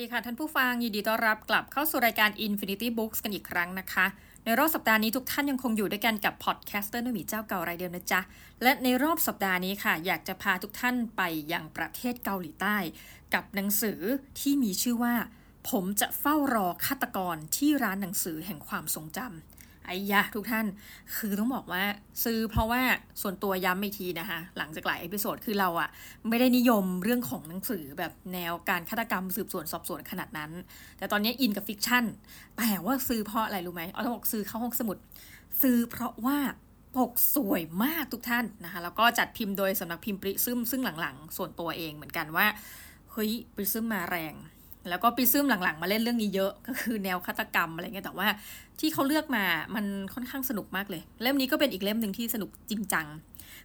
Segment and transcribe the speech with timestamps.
[0.00, 4.06] ดีค่ะท่านผู้ฟัง ยินดีต้อนรับกลับเข้าสู่รายการ Infinity Books กันอีกครั้งนะคะ
[4.44, 8.20] ในรอบสัปดาห์นี้ทุกท่านยังคงอยู่ด้วยกันกับ podcaster นุ่มีเจ้าเก่ารายเดิมนะจ๊ะ
[8.62, 11.22] และในรอบสัปดาห์นี้ค่ะ อยากจะพาทุกท่านไป
[11.52, 12.76] ยังประเทศเกาหลีใต้
[13.34, 14.00] กับหนังสือ
[14.40, 15.14] ที่มีชื่อว่า
[15.70, 19.57] ผมจะเฝ้ารอฆาตกรที่ร้านหนังสือแห่งความทรงจำ
[19.88, 20.66] ไอ้ยะทุกท่าน
[21.16, 21.82] คือต้องบอกว่า
[22.24, 22.82] ซื้อเพราะว่า
[23.22, 25.88] ส่วนตัวย้ำอีกทีนะคะหลังจากหลาย episode คือเราอะ
[26.28, 30.50] ไม่ได้นิยมเรื่องของหนังสือแบบแนวการฆาตกรรมสืบสวนสอบสวนขนาดนั้น
[30.98, 32.04] แต่ตอนนี้อินกับ fiction
[32.56, 34.96] แต่ว่าซื้อเพราะอะไรรู้ไหมเอาต้องบอกซื้อเข้าห้องสมุด
[35.62, 36.38] ซื้อเพราะว่า
[36.96, 42.46] ปกสวยมากทุกท่านนะคะแล้วก็จัดพิมพ์โดยสำนักพิมพ์ปริซึมซึ่งหลังๆ ส่วนตัวเองเหมือนกันว่า
[43.12, 44.34] เฮ้ยปริซึมมาแรง
[44.90, 48.28] แล้วก็ปริซึมหลังๆ มาเล่นเรื่องนี้เยอะก็คือแนวฆาตกรรมอะไรเงี้ยแต่ว่า
[48.80, 53.06] ที่เขาเลือกมามันค่อนข้างสนุกมากเลย เล่มนี้ก็เป็นอีกเล่มหนึ่งที่สนุกจริงจัง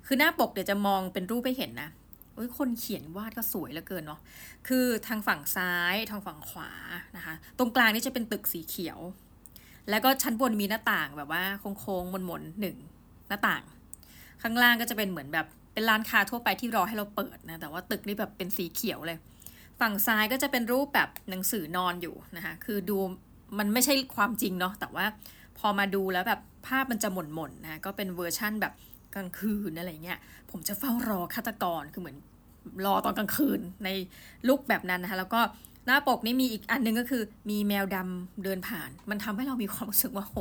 [0.06, 1.90] คือหน้าปกเดี๋ยวจะมองเป็นรูปให้เห็นนะ
[2.34, 4.20] โอ้ยคนเขียนวาดก็สวยเหลือเกินเนาะ
[4.68, 6.72] คือทางฝั่งซ้ายทางฝั่งขวา
[7.18, 9.00] นะคะ ตรงกลางนี่จะเป็นตึกสีเขียว
[9.90, 11.44] แล้วก็ชั้นบนมีหน้าต่างแบบว่า
[11.80, 12.78] โค้งๆมนๆหนึ่ง
[13.28, 13.64] หน้าต่าง
[14.42, 19.18] ข้างล่างก็จะเป็นเหมือนแบบเป็นร้านค้าทั่วไปที่รอให้เราเปิดนะ แต่ว่าตึกนี่แบบเป็นสีเขียวเลย
[19.80, 22.98] ฝั่งซ้ายก็จะเป็นรูปแบบหนังสือนอนอยู่นะคะคือดู
[23.60, 25.06] มันไม่ใช่ความจริงเนาะแต่ว่า
[25.58, 28.74] พอมาดูแล้วแบบภาพมันจะหม่นๆนะก็เป็นเวอร์ชั่นแบบ
[29.16, 30.20] กลางคืนอะไรเงี้ย
[30.52, 32.18] ผมจะเฝ้ารอฆาตกรคือเหมือน
[32.86, 33.90] รอตอนกลางคืนใน
[34.48, 35.42] look แบบนั้นนะคะแล้วก็
[35.86, 40.38] หน้าปกนี่มีอีกอันนึงก็คือมีแมวดำเดินผ่าน มันทำให้เรามีความรู้สึกว่าโห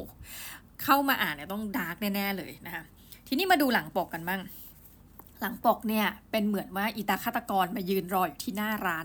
[0.83, 2.84] เข้ามาอ่านเนี่ยต้อง dark แน่ๆเลยนะคะ
[3.27, 4.41] ทีนี้มาดูหลังปกกันบ้าง
[5.42, 9.04] หลังปกเนี่ยเป็นเหมือนว่าอีตาฆาตกรมายืนรออยู่ที่หน้าร้าน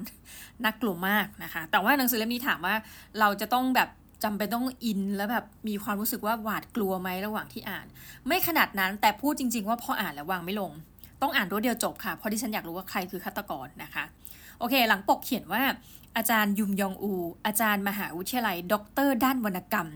[0.64, 2.76] น่ากลัวมากนะคะ แต่ว่าหนังสือเล่มนี้ถามว่า
[3.20, 3.90] เราจะต้องแบบ
[4.24, 7.86] จำเป็นต้องอินแล้วแบบมีความรู้สึกว่าหวาดกลัวไหมระหว่างที่อ่าน
[8.28, 10.72] ไม่ขนาดนั้นแต่พูดจริง ๆ ว่าพออ่านแล้ววางไม่ลง
[11.22, 14.04] ต้องอ่านรวดเดียวจบค่ะเพราะที่ฉันอยากรู้ว่าใครคือฆาตกรนะคะ
[14.60, 15.64] โอเค หลังปกเขียนว่า
[16.18, 17.14] อาจารย์ยุมยองอู
[17.46, 19.90] อาจารย์มหาวิทยาลัย ด็อกเตอร์ด้านวรรณกรรม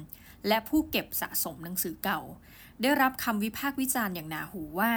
[0.47, 2.19] และผู้เก็บสะสมหนังสือเก่า
[2.81, 4.91] ได้รับคำวิพากษ์วิจารณ์อย่างหนาหูว่า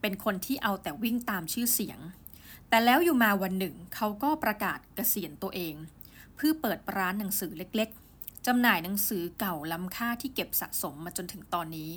[0.00, 2.00] เป็นคนที่เอาแต่วิ่งตามชื่อเสียง
[2.68, 5.74] แต่แล้วอยู่มาวันหนึ่งเขาก็ประกาศเกษียณตัวเอง
[6.34, 11.90] เพื่อเปิดร้านหนังสือเล็กๆจำหน่ายหนังสือเก่าล้ำค่าที่เก็บสะสมมาจนถึงตอนนี้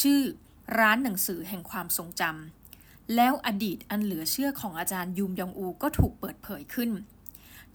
[0.00, 0.20] ชื่อ
[0.78, 6.90] ร้านหนังสือแห่งความทรงจำแล้วอดีตอันเหลือเชื่อของอาจารย์ยูมยองอูก็ถูกเปิดเผยขึ้น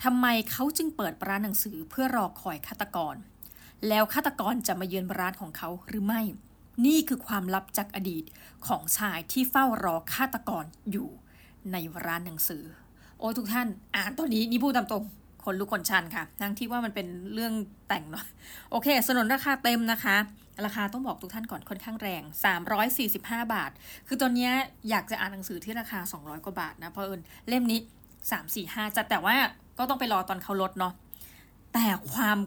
[0.03, 3.15] ทำไมเขาจึงเปิดร้านหนังสือเพื่อรอคอยฆาตกร
[3.87, 6.21] แล้วฆาตกรจะมาเยือนร้านของเขาหรือไม่
[6.85, 8.23] นี่คือความลับจากอดีต
[8.67, 11.09] ของชายที่เฝ้ารอฆาตกรอยู่
[11.71, 12.63] ในร้านหนังสือ
[13.19, 15.03] โอ้ทุกท่าน อ่านตอนนี้นี่พูดตามตรง
[15.45, 17.53] คนลุกคนชันค่ะ ทั้งที่ว่ามันเป็นเรื่อง
[17.87, 18.25] แต่งเนาะ
[18.71, 20.15] โอเค สนนราคาเต็มนะคะ
[20.65, 22.23] ราคาต้องบอกทุกท่านก่อนค่อนข้างแรง
[22.87, 23.71] 345 บาท
[24.07, 24.49] คือตอนนี้
[24.89, 27.79] อยากจะอ่านหนังสือที่ราคา 200 กว่าบาทนะเพราะเอิญเล่มนี้
[28.37, 29.35] 345จะแต่ว่า
[29.77, 30.93] ก็ต้องไปรอตอนเขาลดเนาะ
[31.73, 32.37] แต่ความ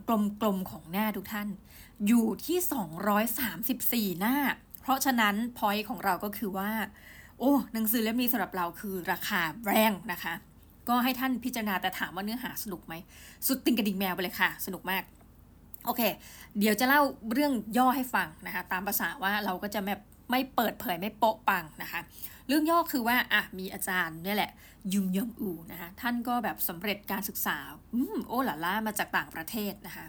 [0.40, 1.48] กลมๆของหน้าทุกท่าน
[2.06, 4.36] อยู่ที่ 234 หน้า
[4.80, 6.70] เพราะฉะนั้นพอยของเราก็คือว่า
[7.38, 10.34] โอ้หนังสือเล่มนี้สำหรับเราคือราคาแรงนะคะ
[10.88, 12.94] ก็ให้ท่านพิจารณาแต่ถามว่าเนื้อหาสนุกไหม
[13.46, 15.02] สุดติงกระดิ่งแมวไปเลยค่ะ สนุกมาก
[15.84, 16.02] โอเค
[16.58, 20.00] เดี๋ยวจะเล่าเรื่องย่อให้ฟังนะคะ ตามภาษาว่าเราก็จะแบบ
[20.30, 22.00] ไม่เปิดเผยไม่โปะปังนะคะ
[22.48, 24.52] เรื่องย่อคือว่าอะมีอาจารย์นี่แหละ
[24.92, 27.58] ยุมยองอูนะคะท่านก็แบบสำเร็จการศึกษา
[27.94, 30.06] อืมโอ้หล่าล่ามาจากต่างประเทศนะคะ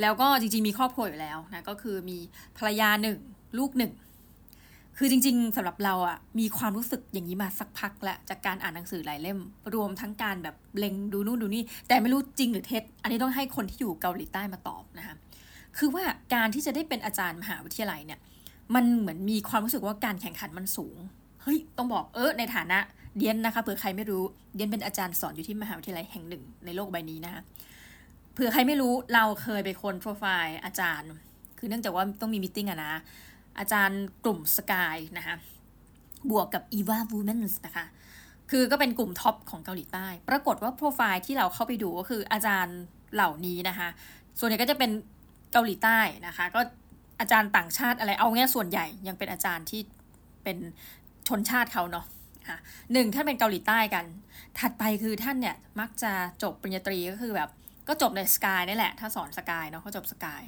[0.00, 2.18] แล้วก็จริงๆมีครอบครัวอยู่แล้วนะก็คือมี
[2.56, 3.18] ภรรยาหนึ่ง
[3.58, 3.92] ลูกหนึ่ง
[4.98, 9.38] คือจริงๆสำหรับเราอะ่ะมีความรู้สึกอย่างนี้มาสักพักแล้วจากการอ่านหนังสือหลายเล่ม
[9.74, 15.14] รวมทั้งการแบบเล็งดูนู่นดูนี่ แต่ไม่รู้จริงหรือเท็จ อันนี้ต้องให้คนที่อยู่เกาหลีใต้มาตอบนะคะ
[15.78, 16.04] คือว่า
[16.34, 18.20] การที่จะได้เป็นอาจารย์มหาวิทยาลัยเนี่ย
[18.74, 20.96] มันเหมือนมีความรู้สึกว่าการแข่งขันมันสูง
[21.42, 22.78] เฮ้ย ต้องบอกเออในฐานะ
[23.16, 24.22] เดียนนะคะเผื่อใครไม่รู้
[24.54, 27.42] เดียนเป็นอาจารย์สอนอยู่ที่มหาวิทยาลัยแห่งหนึ่งในโลกใบนี้นะคะ
[28.34, 31.10] เผื่อใครไม่รู้เราเคยไปคนโปรไฟล์อาจารย์
[31.58, 32.94] คือเนื่องจากว่าต้องมีมิ팅อะนะ
[33.58, 35.36] อาจารย์กลุ่มสกายนะคะ
[36.30, 37.86] บวกกับ EVA Women นะคะ
[38.50, 42.78] คือก็เป็นกลุ่มท็อปของเกาหลีใต้ ปรากฏว่าโปรไฟล์ที่เราเข้าไปดูก็คืออาจารย์
[43.14, 43.88] เหล่านี้นะคะ
[44.38, 44.90] ส่วนใหญ่ก็จะเป็น
[45.52, 46.60] เกาหลีใต้นะคะ ก็
[47.20, 49.80] อาจารย์ต่างชาติอะไรเอางี้ส่วนใหญ่ยังเป็นอาจารย์ที่
[50.44, 50.56] เป็น
[51.28, 52.06] ชนชาติเขาเนาะ
[52.92, 54.04] หนึ่งท่านเป็นเกาหลีใต้กัน
[54.58, 56.12] ถัดไปคือท่านเนี่ยมักจะ
[56.42, 57.50] จบปริญญาตรีก็คือแบบ
[57.88, 60.42] ก็จบใน SKY นี่แหละ ถ้าสอน SKY เนาะเขาจบ SKY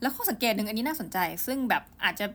[0.00, 2.26] แล้วข้อสังเกตหนึ่งอันนี้น่าสนใจ ซึ่งแบบอาจจะ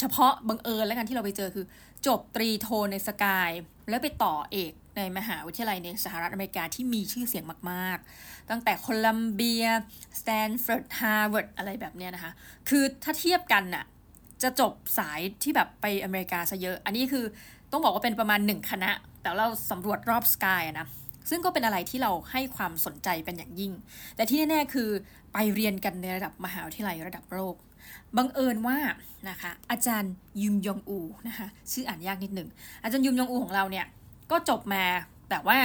[0.00, 1.66] เฉพาะบังเอิญแล้วกันที่เราไปเจอคือ
[2.06, 3.50] จบตรีโทใน SKY
[3.88, 9.66] แล้วไปต่อเอก ในมหาวิทยาลัยในสหรัฐอเมริกาที่มีชื่อเสียงมาก ๆ ตั้งแต่โคลัมเบีย
[10.20, 12.32] สแตนฟอร์ดฮาร์วาร์ดอะไรแบบเนี้ยนะคะ
[12.68, 13.84] คือถ้าเทียบกันน่ะ
[14.42, 17.24] จะจบสายที่แบบไปอเมริกาซะเยอะ อันนี้คือ
[17.72, 18.90] ต้องบอกว่าเป็นประมาณหนึ่งคณะ
[19.22, 20.86] แต่เราสำรวจรอบสกายนะ
[21.30, 23.72] ซึ่งก็เป็นอะไรที่เราให้ความสนใจเป็นอย่างยิ่ง
[24.16, 24.88] แต่ที่แน่ ๆ คือ
[25.32, 27.56] ไปเรียนกันในระดับมหาวิทยาลัยระดับโลก
[28.16, 28.78] บังเอิญว่า
[29.28, 30.98] นะคะอาจารย์ยุมยองอู
[31.28, 32.48] นะคะชื่ออ่านยากนิดหนึ่ง
[32.82, 33.86] อาจารย์ยุมยองอูของเราเนี่ย
[34.30, 34.84] ก็จบมา
[35.30, 35.58] แต่ว่า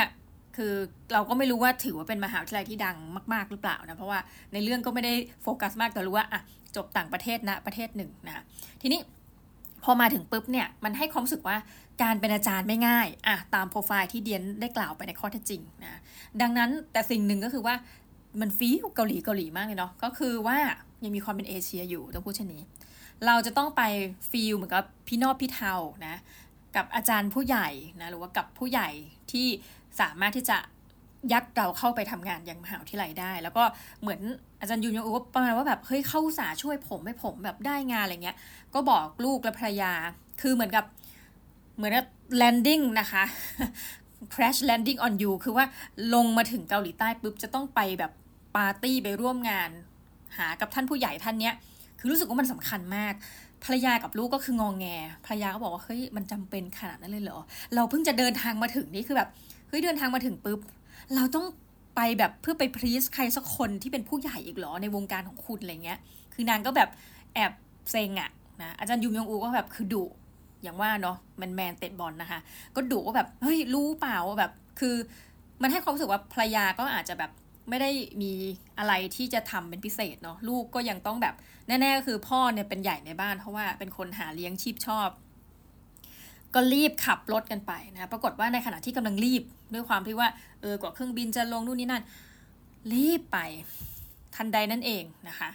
[0.56, 0.74] คือ
[1.14, 2.98] เราก็ไม่รู้ว่าถือว่าเป็นมหาวิทยาลัยที่ดัง
[3.34, 4.20] มากๆหรือเปล่านะ เพราะว่า
[4.54, 5.14] ในเรื่องก็ไม่ได้
[5.44, 6.42] โฟกัสมากแต่รู้ว่าอะ
[6.76, 8.44] จบต่างประเทศนะประเทศหนึ่งนะ
[8.82, 9.00] ทีนี้
[9.84, 11.58] พอมาถึงปุ๊บเนี่ยมันให้ความรู้สึกว่า
[12.04, 16.00] การเป็นอาจารย์ไม่ง่ายอะตามโปรไฟล์ที่เดียนได้กล่าวไปในข้อเท็จจริงนะ
[16.42, 17.76] ดังนั้นแต่สิ่งหนึ่งก็คือว่า
[18.42, 20.58] มันฟีลเกาหลีเกาหลีมากเลยเนาะก็คือว่า
[21.04, 22.64] ยังมีความเป็นเอเชียอยู่ต้องพูดเช่นนี้
[23.26, 23.82] เราจะต้องไป
[24.30, 25.74] ฟีลเหมือนกับพี่นอบพี่เทา
[26.08, 26.16] นะ
[26.76, 27.70] กับอาจารย์ผู้ใหญ่
[28.02, 28.90] นะหรือว่ากับผู้ใหญ่
[29.32, 29.48] ที่
[30.00, 30.58] สามารถที่จะ
[31.32, 33.64] ยัดเราเข้าไปทำงานอย่างมหาวิทยาลัยได้ แล้วก็
[34.02, 34.22] เหมือน
[34.60, 38.38] อาจารย์ยุนยงอุปประมาณว่าแบบเฮ้ยเข้าสาช่วยผมให้ผมแบบได้งานอะไรเงี้ย
[38.74, 39.92] ก็บอกลูกและภรรยา
[40.42, 40.86] คือเหมือนกับ
[41.78, 42.06] เหมือนกับ
[42.42, 43.24] landing นะคะ
[44.34, 45.66] crash landing on you คือว่า
[46.14, 48.12] ลงมาถึงเกาหลีใต้ปุ๊บจะต้องไปแบบ
[48.56, 49.70] ปาร์ตี้ไปร่วมงาน
[50.38, 51.54] หากับท่านผู้ใหญ่ท่านเนี้ย
[52.00, 53.14] คือรู้สึกว่ามันสำคัญมาก
[53.66, 54.86] ภรรยากับลูกก็คืององแง
[55.26, 57.40] ภรรยาก็บอกว่าเฮ้ยมันจำเป็นขนาดนั้นเลยเหรอ
[57.76, 59.30] เราเพิ่งจะเดินทางมาถึงนี่คือแบบ
[59.70, 60.60] เฮ้ยเดินทางมาถึงปุ๊บ
[61.16, 61.46] เราต้อง
[61.96, 66.00] ไปแบบเพื่อไปพรีสใครสักคนที่เป็นผู้ใหญ่อีกเหรอในวงการของคุณอะไรเงี้ย
[66.34, 66.90] คือนางก็แบบ
[67.34, 67.52] แอบ
[67.92, 68.30] เซ็งอะ
[68.62, 70.04] นะอาจารย์ยุมยงอูก็แบบคือดุ
[70.64, 72.40] อย่างว่าเนาะมันแมนเตะบอลนะคะ
[72.76, 74.96] ก็ดุว่าแบบเฮ้ยรู้เปล่าว่าแบบคือ
[75.62, 77.32] มันให้ความรู้สึกว่าภรรยาก็อาจจะแบบ
[77.70, 77.90] ไม่ได้
[78.22, 78.32] มี
[78.80, 81.36] อะไรที่จะทำเป็นพิเศษเนาะลูกก็ยังต้องแบบ
[81.68, 85.10] แน่ๆก็คือพ่อเนี่ยเป็นใหญ่ในบ้านเพราะว่าเป็นคนหาเลี้ยงชีพชอบ
[86.54, 90.30] ก็รีบขับรถกันไปนะปรากฏว่าในขณะที่กำลังรีบด้วยความที่ว่า
[90.62, 92.04] เออกว่าเครื่องบินจะลงนู่นนี่นั่น
[92.94, 93.38] รีบไป
[94.36, 95.50] ทันใดนั่นเองนะคะ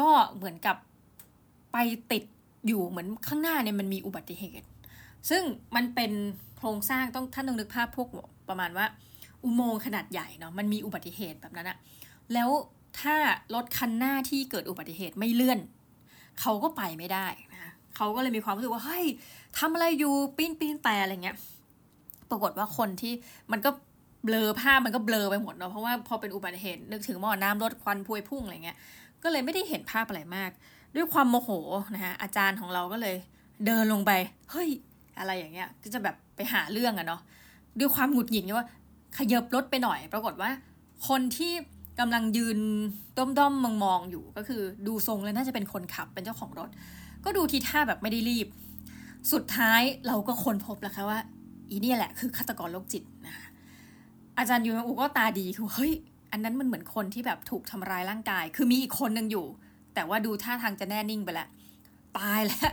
[0.00, 0.76] ก็เหมือนกับ
[1.72, 1.76] ไป
[2.12, 2.24] ติด
[2.66, 4.66] อยู่เหมือนข้างหน้าเนี่ยมันมีอุบัติเหตุ
[5.30, 5.42] ซึ่ง
[5.76, 6.12] มันเป็น
[6.56, 8.08] โครงสร้างต้องท่านต้องนึกภาพพวก
[8.48, 8.86] ประมาณว่า
[9.44, 11.78] อุโมงค์ขนาดใหญ่เนาะมันมีอุบัติเหตุแบบนั้นอะ
[12.34, 12.50] แล้ว
[13.00, 13.14] ถ้า
[13.54, 15.58] รถคันหน้าที่เกิดอุบัติเหตุไม่เลื่อน
[16.40, 19.04] เขาก็ไปไม่ได้นะเขาก็เลยมีความรู้สึกว่าเฮ้ย
[19.58, 21.36] ทำอะไรอยู่ปีนปีนแต่อะไรเงี้ย
[22.30, 23.12] ปรากฏว่าคนที่
[23.52, 23.70] มันก็
[24.24, 28.76] เบลอภาพมันก็เบลอไปหมดเนาะเพราะว่าพอเป็นอุบัติเหตุนึกถึงหม้อน้ำรถควันพวยพุ่งอะไรเงี้ย
[29.22, 30.50] ก็เลยไม่ได้เห็นภาพอะไรมาก
[30.96, 31.50] ด้วยความโมโห
[31.94, 33.16] นะคะอาจารย์ของเราก็เลย
[33.66, 34.12] เดินลงไป
[34.50, 34.70] เฮ้ย
[35.18, 37.20] อะไรอย่างเงี้ยก็จะแบบไปหาเรื่องอะเนาะ
[37.78, 38.66] ด้วยความหงุดหงิดว่า
[39.18, 40.50] ขยับรถไปหน่อย ปรากฏว่า
[41.08, 41.52] คนที่
[42.00, 42.58] กำลังยืน
[43.16, 46.68] ด้อมด้อมมองมองอยู่ก็คือดูทรงแล้วน่าจะเป็นคนขับเป็นเจ้าของรถ
[47.24, 48.48] ก็ดูทีท่าแบบไม่ได้รีบ
[49.32, 51.20] สุดท้ายเราก็ค้นพบแล้วค่ะว่า
[51.70, 53.46] อีนี่แหละคือฆาตกรโรคจิตนะคะ
[54.38, 55.92] อาจารย์ยูนอูก็ตาดีคือเฮ้ย
[56.32, 59.46] อันนั้นมันเหมือนคนที่แบบถูกทำร้ายร่างกาย คือมีอีกคนหนึ่งอยู่
[59.94, 61.48] แต่ว่าดูท่าทางจะแน่นิ่งไปแล้ว
[62.18, 62.72] ตายแล้ว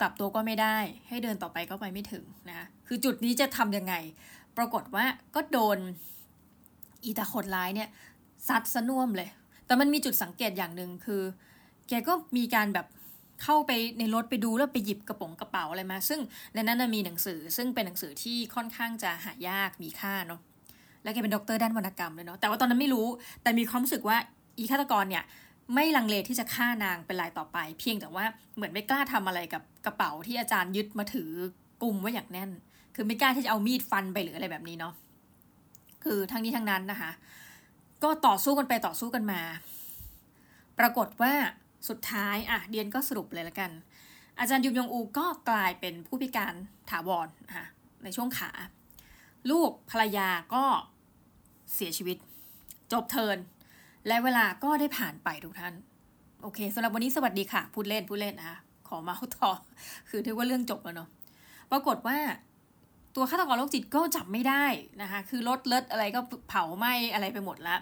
[0.00, 0.76] กลับตัวก็ไม่ได้
[1.08, 3.94] ให้เดินต่อไปก็ไปไม่ถึงนะ คือจุดนี้จะทํำยังไง
[4.56, 5.04] ปรากฏว่า
[5.34, 5.78] ก็โดน
[7.04, 7.88] อีตาคนร้ายเนี่ย
[8.48, 9.28] ซัดซะน่วมเลย
[9.66, 11.22] แต่มันมีจุดสังเกตอย่างหนึ่งคือ
[11.88, 12.86] แกก็มีการแบบ
[13.42, 16.20] เข้าไปในรถไปดูแล้วไปหยิบกระป๋องกระเป๋าอะไรมา ซึ่ง
[16.54, 20.40] ในนั้นมีหนังสือซึ่งเป็นหนังสือที่ค่อนข้างจะหายากมีค่าเนาะ
[21.02, 23.06] แล้วแกเป็นด็อกเตอร์ด้านวรรณกรรมเลยเนาะแต่ว่าตอนนั้นไม่รู้
[23.42, 24.16] แต่มีความรู้สึกว่า
[24.58, 25.24] อีฆาตกรเนี่ย
[25.74, 28.24] ไม่ลังเลที่จะฆ่านางเป็นรายต่อไป เพียงแต่ว่า
[28.56, 31.30] เหมือนไม่กล้าทำอะไรกับกระเป๋าที่อาจารย์ยึดมาถือ
[31.82, 32.50] กลุ่มไว้อย่างแน่น
[32.94, 34.94] คือไม่กล้าที่จะเอามีดฟันไปหรืออะไรแบบนี้เนาะ
[36.04, 37.10] คือทั้งนี้ทั้งนั้นนะคะ
[38.02, 39.40] ก็ต่อสู้กันไปต่อสู้กันมา
[40.78, 41.32] ปรากฏว่า
[41.88, 43.70] สุดท้ายอะเดียนก็สรุปเลยละกัน
[44.38, 46.54] อาจารย์ยุมยงอูก็กลายเป็นผู้พิการ
[46.90, 47.66] ถาวรนะคะ
[48.04, 48.50] ในช่วงขา
[49.50, 50.64] ลูกภรรยาก็
[51.74, 52.16] เสียชีวิต
[52.92, 53.36] จบเทิน
[54.06, 55.74] และเวลาก็ได้ผ่านไปทุกท่าน
[56.42, 58.58] โอเคสำหรับวันนี้สวัสดีค่ะ พูดเล่นพูดเล่นนะคะ
[58.88, 59.50] ขอมาต่อ
[60.08, 61.08] คือถือว่าเรื่องจบแล้วเนาะ
[61.70, 62.18] ปรากฏว่า
[63.14, 64.64] ตัวฆาตกรโรคจิตก็จับไม่ได้
[65.02, 67.76] นะคะคือรถเลิศอะไรก็เผาไหม้อะไรไปหมดละ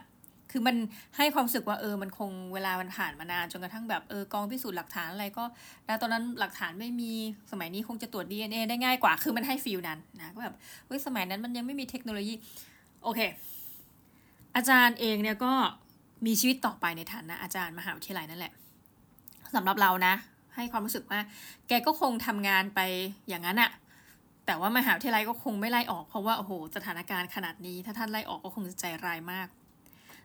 [0.50, 0.76] คือมัน
[1.16, 5.44] ให้ความรู้สึกว่าเออมันคงเวลามันผ่านมานานจนกระทั่งแบบเออกองพิสูจน์หลักฐานอะไรก็
[5.86, 7.12] แล้วตอนนั้นหลักฐานไม่มี
[7.50, 10.54] สมัยนี้คงจะตรวจ DNA ได้ง่ายกว่า คือมันให้ฟีลนั้นนะก็แบบ
[10.86, 12.34] เฮ้ยสมัยนั้นมันยังไม่มีเทคโนโลยี
[13.04, 13.20] โอเค
[14.56, 15.52] อาจารย์เองเนี่ยก็
[16.26, 18.52] มีชีวิตต่อไปในฐานะอาจารย์มหาวิทยาลัยนั่นแหละ
[19.54, 20.14] สำหรับเรานะ
[20.54, 21.20] ให้ความรู้สึกว่า
[21.68, 22.80] แกก็คงทำงานไป
[23.28, 23.70] อย่างนั้นอะ
[24.46, 29.49] แต่ว่ามหาวิทยาลัยก็คงไม่ไล่ออกเพราะว่าโอ้โหสถานการณ์ขนาดนี้ ถ้าท่านไล่ออกก็คงจะใจร้ายมาก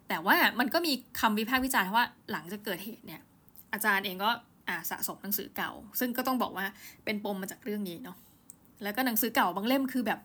[0.08, 3.22] แต่ว่ามันก็มีคำวิพากษ์วิจารณ์ว่าหลังจากเกิดเหตุเนี่ย
[3.74, 4.30] อาจารย์เองก็
[4.68, 6.66] อ่าสะสมหนังสือเก่า ซึ่งก็ต้องบอกว่า
[7.06, 8.18] เป็นปมมาจากเรื่องนี้เนาะ
[8.84, 10.20] แล้วก็หนังสือเก่าบางเล่มคือแบบ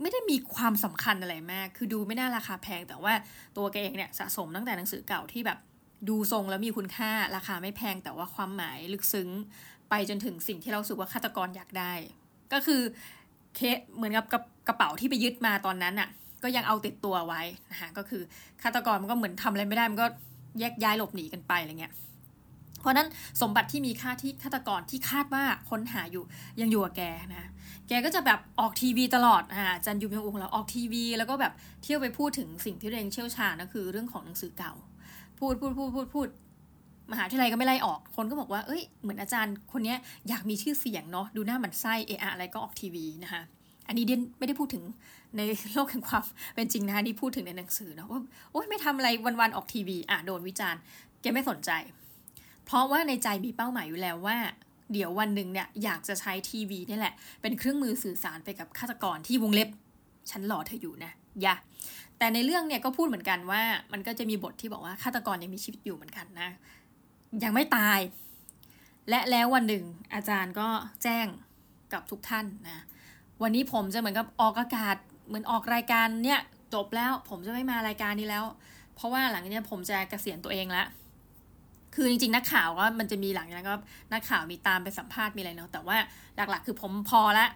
[0.00, 3.12] ไม่ได้มีความสำคัญอะไรมาก คือดูไม่น่าราคาแพง แต่ว่า
[3.56, 5.58] ตัวแกเองเนี่ยสะสมตั้งแต่หนังสือเก่าที่แบบ
[6.08, 9.28] ดูทรงแล้วมีคุณค่าราคาไม่แพงแต่ว่าความหมายลึกซึ้ง
[9.90, 11.92] ไปจนถึงสิ่งที่เราสึกว่าฆาตกรอยากได้
[12.52, 12.80] ก็คือ
[13.56, 14.24] เคสเหมือนกับ
[14.68, 16.08] กระเป๋าที่ไปยึดมาตอนนั้นอะ่ะ
[16.42, 18.22] ก็ยังเอาติดตัวไว้นะคะก็คือ
[18.62, 20.06] ฆาตกรมันก็เหมือนทำอะไรไม่ได้มันก็
[20.60, 21.92] แยกย้ายหลบหนีกันไปอะไรเงี้ย
[22.80, 23.08] เพราะนั้น
[23.42, 26.24] สมบัติที่มีค่าที่ฆาตกรที่คาดว่าค้นหาอยู่
[26.60, 27.02] ยังอยู่กับแก
[27.36, 27.46] นะ
[27.88, 34.72] แกก็จะแบบออกทีวีตลอดอ่าจันยูมียงอุงเราออกทีวี แล้วก็แบบเที่ยวไปพูดถึงสิ่งที่เรงเชี่ยวชาญก็คือเรื่องของหนังสือเก่า
[35.38, 36.28] พูดพูดพูดพูดพูด
[37.12, 39.94] มหาวิทยาลัยก็ไม่ไล่ออก คนก็บอกว่า เอ้ย เหมือนอาจารย์คนนี้
[40.28, 43.42] อยากมีชื่อเสียงเนาะ ดูหน้าหมันไส้เอะอะไรก็ออกทีวีนะคะ
[43.88, 44.84] อันนี้เดียนไม่ได้พูดถึง
[45.36, 45.40] ใน
[45.72, 46.22] โลกแห่งความ
[46.54, 48.20] เป็นจริงนะคะนี่พูดถึงในหนังสือเนาะว่า
[48.52, 49.08] โอ๊ยไม่ทำอะไร
[49.40, 50.80] วันๆออกทีวี อะโดนวิจารณ์
[51.22, 51.70] แกไม่สนใจ
[52.66, 54.36] เพราะว่าในใจมีเป้าหมายอยู่แล้วว่า
[54.92, 59.68] เดี๋ยววันหนึ่งเนี่ยอยากจะใช้ทีวีนี่แหละ เป็นเครื่องมือสื่อสารไปกับฆาตกรที่วงเล็บ
[60.30, 61.54] ฉันหล่อเธออยู่นะ อย่า
[62.18, 66.48] แต่ในเรื่องเนี่ยก็พูดเหมือนกันว่ามันก็จะมีบทที่บอกว่าฆาตกรยังมีชีวิตอยู่เหมือนกันนะ
[67.44, 67.98] ยังไม่ตาย
[69.08, 70.68] และแล้ววันหนึ่งอาจารย์ก็
[71.02, 71.26] แจ้ง
[71.92, 72.84] กับทุกท่านนะ
[73.42, 76.40] วันนี้ผมจะเหมือนกับออกอากาศเหมือนออกรายการเนี่ย
[76.74, 78.44] จบแล้วผมจะไม่มารายการนี้แล้ว
[78.94, 80.86] เพราะว่าหลังจากนี้ผมจะเกษียณตัวเองแล้ว
[81.94, 83.76] คือจริงๆนักข่าวก็มันจะมีหลังจากนั้นก็
[84.12, 85.96] นักข่าวมีตามไปสัมภาษณ์มีอะไรเนาะแต่ว่า
[86.36, 87.46] หลักๆ คือผมพอละ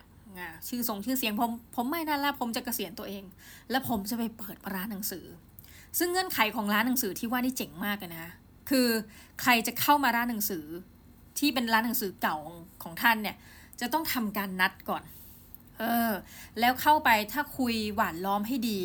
[0.68, 3.24] ชื่อทรงชื่อเสียงผมผมไม่นั่นละผมจะเกษียณตัวเอง
[3.70, 5.24] แล้วผมจะไปเปิดร้านหนังสือ
[5.98, 8.26] ซึ่งเงื่อนไขของร้านหนังสือที่ว่านี่เจ๋งมากเลยนะ
[8.70, 8.88] คือ
[9.42, 10.64] ใครจะเข้ามาร้านหนังสือ
[11.38, 12.36] ที่เป็นร้านหนังสือเก่า
[12.82, 13.36] ของท่านเนี่ย
[13.80, 15.02] จะต้องทำการนัดก่อน
[15.78, 16.12] เออ
[16.60, 18.80] แล้วเข้าไปถ้าคุยหวานล้อมให้ดี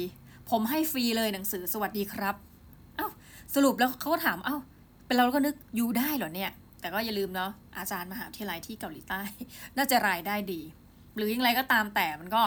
[0.50, 2.36] ผมให้ฟรีเลยหนังสือสวัสดีครับ
[2.96, 3.10] เอา้า
[3.56, 4.58] สรุปแล้วเขาก็ถามเอา้า
[5.06, 6.52] เป็นเราก็นึกยูได้เหรอเนี่ย
[6.82, 9.22] แต่ก็อย่าลืมเนาะอาจารย์มหาวิทยาลัยที่เกาหลีใต้
[9.78, 10.62] น่าจะรายได้ดี
[11.16, 12.42] หรือยังไรก็ตามแต่มันก็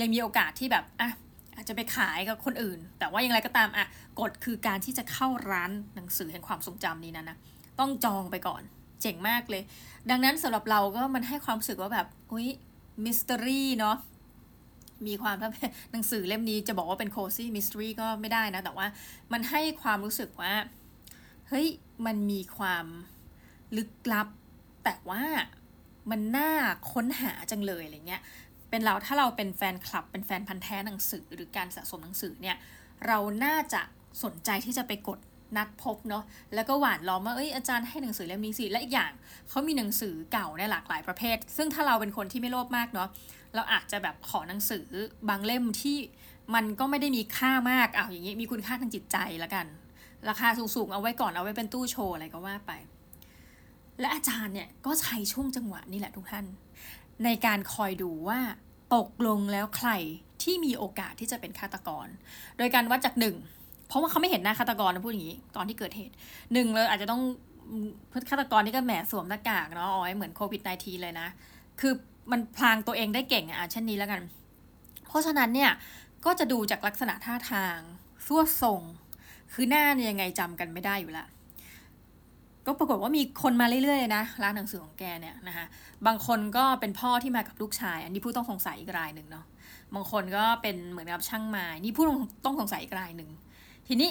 [0.00, 1.10] ยังมีโอกาสที่แบบอะ
[1.56, 3.86] อาจจะไปขายกับคนอื่น แต่ว่าอย่างไรก็ตามอะ
[4.20, 7.36] กฎคือการที่จะเข้าร้านหนังสือแห่งความทรงจำนี้นะนะ
[7.80, 8.62] ต้องจองไปก่อน
[9.00, 9.62] เจ๋งมากเลย
[10.10, 12.48] ดังนั้นสำหรับเราก็มันให้ความรู้สึกว่าแบบอุ้ย
[13.04, 13.96] มิสเตอรี่เนาะ
[15.06, 15.50] มีความถ้า
[15.92, 18.86] หนังสือเล่มนี้จะบอกว่าเป็นโคซี่มิสทรีก็ไม่ได้นะ แต่ว่า
[19.32, 20.52] มันให้ความรู้สึกว่า
[21.48, 21.66] เฮ้ย
[22.06, 22.86] มันมีความ
[23.76, 24.28] ลึกลับ
[24.84, 25.22] แต่ว่า
[26.10, 26.50] มันน่า
[26.92, 28.22] ค้นหาจังเลยอะไรเงี้ย
[28.74, 32.56] เป็นเราถ้าเราเป็นแฟนคลับ เป็นแฟนพันธ์แท้หนังสือหรือการสะสมหนังสือเนี่ย
[33.06, 33.82] เราน่าจะ
[34.22, 35.18] สนใจที่จะไปกด
[35.56, 39.12] นัดพบเนาะแล้วก็หวานล้อมว่าเอ้ยอาจารย์ให้หนังสือเล่มนี้สิและอีกอย่าง
[39.48, 43.08] เขามีหนังสือเก่าในหลากหลายประเภท ซึ่งถ้าเราเป็นคนที่ไม่โลภมากเนาะ
[43.54, 44.84] เราอาจจะแบบขอหนังสือ
[45.28, 45.98] บางเล่มที่
[46.54, 49.66] มันก็ไม่ได้มีค่ามากอ้าวอย่างนี้มีคุณค่าทางจิตใจละกัน
[50.28, 52.72] ราคาสูงๆเอาไว้ก่อนเอาไว้เป็นตู้โชว์อะไรก็ว่าไป
[54.00, 56.44] และอาจารย์เนี่ยก็ใช้ช่วงจังหวะนี่แหละทุกท่าน
[57.24, 58.40] ในการคอยดูว่า
[58.94, 59.90] ตกลงแล้วใคร
[60.42, 62.06] ที่มีโอกาสที่จะเป็นฆาตกร
[62.58, 63.36] โดยการวัดจากหนึ่ง
[63.88, 66.14] เพราะว่าเขาไม่เห็นหน้าฆาตกรนะพูดอย่างนี้ตอนที่เกิดเหตุ
[66.52, 67.22] หนึ่งเลยอาจจะต้อง
[68.30, 71.28] ฆาตกรนี่ก็แหมสวมหน้ากากเนาะอ๋อเหมือนโควิด -19 เลยนะ
[71.80, 71.92] คือ
[72.30, 74.22] มันพรางตัวเองได้เก่งอะเช่นนี้แล้วกัน
[75.08, 75.70] เพราะฉะนั้นเนี่ย
[76.24, 77.78] ก็จะดูจากลักษณะท่าทาง
[78.26, 78.80] ทรวดทรง
[79.52, 81.26] คือหน้าเนี่ยยังไงจำกันไม่ได้อยู่ละ
[82.66, 85.66] ก็ปรากฏว่ามีคนมาเรื่อยๆเลยนะร้านหนังสือของแกเนี่ยนะคะ
[86.06, 89.44] บางคนก็เป็นพ่อที่มากับลูกชาย อันนี้ผู้ต้องสงสัยอีกรายหนึ่งเนาะ
[89.94, 92.04] บางคนก็เป็นเหมือนกับช่างไม้นี่ผู้
[92.44, 93.30] ต้องสงสัยอีกรายหนึ่ง
[93.88, 94.10] ทีนี้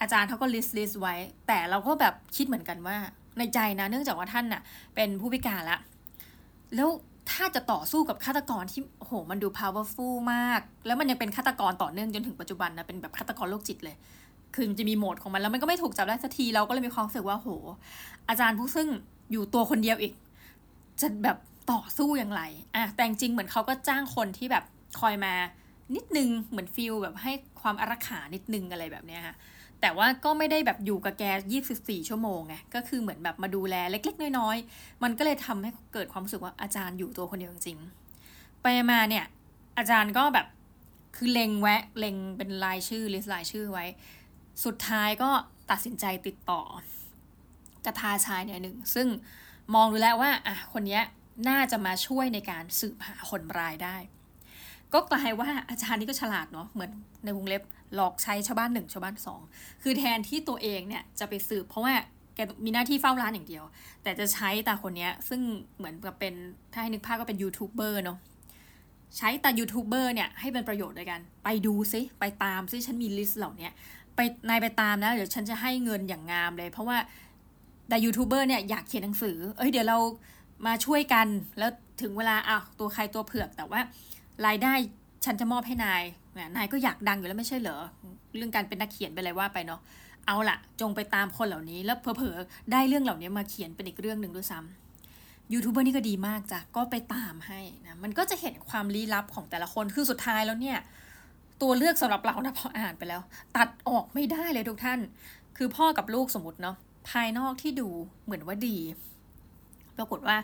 [0.00, 1.14] อาจารย์เขาก็ list list ไว้
[1.46, 2.96] แต่เราก็แบบคิดเหมือนกันว่า
[3.38, 4.62] ในใจนะเนื่องจากว่าท่านน่ะ
[4.94, 5.78] เป็นผู้พิการละ
[6.76, 6.88] แล้ว
[7.30, 13.96] ถ้าจะต่อสู้กับฆาตกรที่โหมันดู powerful มาก แล้วมันยังเป็นฆาตกรต่อเนื่องจนถึงปัจจุบันนะเป็นแบบฆาตกรโรคจิตเลย
[14.56, 17.48] คือมันจะมีโหมดของมันแล้วมันก็ไม่ถูกจับได้สักทีเราก็เลยมีความรู้สึกว่าโห
[18.28, 18.88] อาจารย์ผู้ซึ่ง
[19.32, 20.12] อยู่ตัวคนเดียวอีก
[21.00, 21.36] จะแบบ
[21.72, 22.42] ต่อสู้อย่างไร
[22.76, 24.64] อะแต่จริงเหมือนเขาก็จ้างคนที่แบบ
[25.00, 25.34] คอยมา
[25.94, 29.34] นิดนึงเหมือนฟิลแบบให้ความอารักขานิดนึงอะไรแบบเนี้ยค่ะ
[29.80, 31.24] แต่ว่าก็ไม่ได้แบบอยู่กับแก
[31.66, 37.78] 24 ชั่วโมงไง ก็คือเหมือนแบบมาดูแลเล็ก ๆ น้อยๆ มันก็เลยทำให้เกิดความรู้สึกว่าอาจารย์อยู่ตัวคนเดียวจริง
[38.62, 39.24] ไปมาเนี่ย
[39.78, 40.46] อาจารย์ก็แบบ
[41.16, 43.84] คือเล็งแวะเล็งเป็นรายชื่อลิสต์รายชื่อไว้
[44.64, 45.30] สุดท้ายก็
[45.70, 46.62] ตัดสินใจติดต่อ
[47.86, 49.08] กระทาชายเนี่ยหนึ่ง ซึ่ง
[49.74, 51.00] มองดูแล้วว่าอะคนนี้
[51.48, 53.96] น่าจะมาช่วยในการสืบหาคนร้ายได้
[54.94, 56.90] ก็กลายว่าอาจารย์นี่ก็ฉลาดเนาะเหมือน
[57.24, 57.62] ในวงเล็บ
[57.94, 59.40] หลอกใช้ชาวบ้านหนึ่งชาวบ้านสอง
[59.82, 61.94] คือแทนที่ตัวเองเนี่ยจะไปสืบเพราะว่า
[62.34, 63.64] แกมีหน้าที่เฝ้าร้านอย่างเดียว
[64.02, 65.40] แต่จะใช้ตาคนนี้ซึ่ง
[65.76, 66.34] เหมือนกับเป็น
[66.72, 68.18] ถ้าให้นึกภาพก็เป็นยูทูบเบอร์เนาะ
[69.16, 73.68] ใช้ตายูทูบเบอร์เนี่ยให้เป็นประโยชน์ด้วยกัน ไปดูซิ ไปตามซิ ฉันมี list เหล่านี้
[74.16, 79.98] ไปนายไปตามนะเดี๋ยวฉันจะให้เงินอย่างงามเลย เพราะว่าตายูทูบเบอร์เนี่ยอยากเขียนหนังสือ เอ้ยเดี๋ยวเรา
[80.66, 81.26] มาช่วยกัน
[81.58, 81.70] แล้ว
[82.02, 83.80] ถึงเวลาอ้าวตัวใครตัวเผือกแต่ว่า
[84.46, 84.72] รายได้
[85.24, 86.02] ฉันจะมอบให้นาย
[86.56, 87.78] นายก็อยากดังอยู่แล้วไม่ใช่เหรอ
[88.36, 89.80] เรื่องการเป็นนักเขียนไปอะไรว่าไปเนาะ
[90.26, 100.78] เอาละจงไปตามคนเหล่านี้ แล้วเพอๆได้เรื่องเหล่านี้มาเขียนเป็นอีกเรื่องหนึ่งด้วยซ้ำยูทูบเบอร์นี่ก็ดีมากจ้ะก็ไปตามให้นะมันก็จะเห็นความลี้ลับของแต่ละคนคือสุดท้ายแล้วเนี่ย
[101.62, 103.20] ตัวเลือกสำหรับเรานะพออ่านไปแล้ว
[103.56, 105.00] ตัดออกไม่ได้เลยทุกท่าน
[105.56, 106.76] คือพ่อกับลูกสมมติเนาะ
[107.10, 107.88] ภายนอกที่ดู
[108.24, 108.76] เหมือนว่าดี
[109.96, 110.36] ปรากฏว่า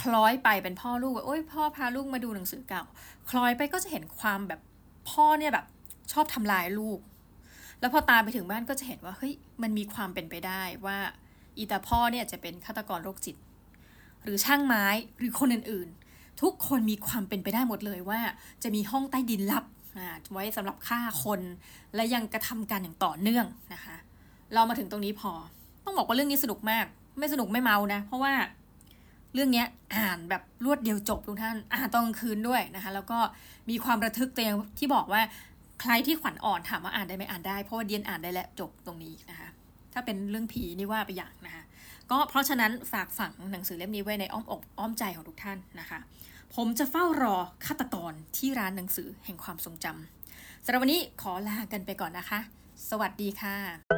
[0.00, 2.82] คล้อยไปเป็นพ่อลูกว่าโอ้ยพ่อพาลูกมาดูหนังสือเก่า
[3.30, 4.60] คล้อยไปก็จะเห็นความแบบ
[5.10, 5.66] พ่อเนี่ยแบบ
[6.12, 6.98] ชอบทำลายลูก
[7.80, 10.98] แล้วพอตามไปถึงบ้านก็จะเห็นว่าเฮ้ยมันมีความเป็นไปได้ว่า
[11.58, 13.36] อีตาพ่อเนี่ยจะเป็นฆาตกรโรคจิต
[14.22, 14.84] หรือช่างไม้
[15.18, 18.20] หรือคนอื่นๆ ทุกคนมีความเป็นไปได้หมดเลยว่า
[18.62, 19.64] จะมีห้องใต้ดินลับ
[20.32, 21.40] ไว้สำหรับฆ่าคน
[21.94, 23.96] และยังกระทำการอย่างต่อเนื่องนะคะ
[24.54, 25.32] เรามาถึงตรงนี้พอ
[25.84, 26.86] ต้องบอกว่าเรื่องนี้สนุกมาก
[27.18, 28.34] ไม่สนุกไม่เมานะ เพราะว่า
[29.34, 29.64] เรื่องนี้
[29.96, 33.18] อ่านแบบรวดเดียวจบทุกท่าน อ่านตอนกลางคืนด้วยนะคะ แล้วก็
[33.70, 35.20] มีความระทึกแต่อย่างที่บอกว่า
[35.82, 39.48] ใครที่ขวัญอ่อนถามว่าอ่านได้ไหมอ่านได้ เพราะว่าเดียนอ่านได้แล้วจบตรงนี้นะคะ
[39.92, 41.64] ถ้าเป็นเรื่องผีนี่ว่าไปอย่างนะคะ
[42.10, 45.98] ก็เพราะฉะนั้นฝากฝังหนังสือเล่มนี้ไว้ในอ้อมอกอ้อมใจของทุกท่านนะคะ
[46.54, 47.36] ผมจะเฝ้ารอ
[47.66, 52.40] ฆาตกรที่ร้านหนังสือแห่งความทรงจำสำหรับวันนี้ขอลากันไปก่อนนะคะ
[52.90, 53.97] สวัสดีค่ะ